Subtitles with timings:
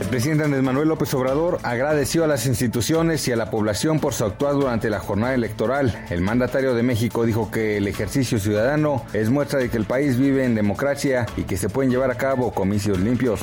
[0.00, 4.14] El presidente Andrés Manuel López Obrador agradeció a las instituciones y a la población por
[4.14, 6.06] su actuar durante la jornada electoral.
[6.08, 10.16] El mandatario de México dijo que el ejercicio ciudadano es muestra de que el país
[10.16, 13.40] vive en democracia y que se pueden llevar a cabo comicios limpios.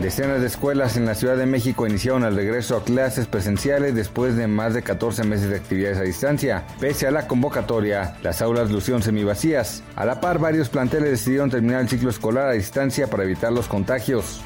[0.00, 4.36] Decenas de escuelas en la Ciudad de México iniciaron el regreso a clases presenciales después
[4.36, 6.64] de más de 14 meses de actividades a distancia.
[6.80, 9.82] Pese a la convocatoria, las aulas lucieron semivacías.
[9.94, 13.68] A la par, varios planteles decidieron terminar el ciclo escolar a distancia para evitar los
[13.68, 14.40] contagios.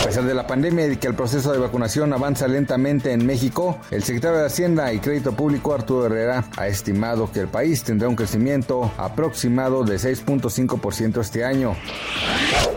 [0.00, 3.78] A pesar de la pandemia y que el proceso de vacunación avanza lentamente en México,
[3.90, 8.08] el secretario de Hacienda y Crédito Público Arturo Herrera ha estimado que el país tendrá
[8.08, 11.74] un crecimiento aproximado de 6.5% este año.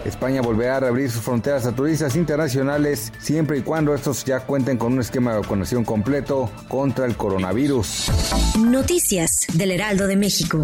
[0.05, 4.77] España volverá a reabrir sus fronteras a turistas internacionales siempre y cuando estos ya cuenten
[4.77, 8.11] con un esquema de vacunación completo contra el coronavirus.
[8.59, 10.63] Noticias del Heraldo de México.